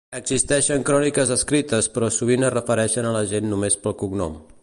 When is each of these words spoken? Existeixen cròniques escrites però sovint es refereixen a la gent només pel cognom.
Existeixen 0.17 0.85
cròniques 0.87 1.33
escrites 1.35 1.91
però 1.97 2.09
sovint 2.17 2.47
es 2.49 2.53
refereixen 2.57 3.09
a 3.11 3.15
la 3.19 3.23
gent 3.35 3.49
només 3.53 3.81
pel 3.85 3.99
cognom. 4.03 4.43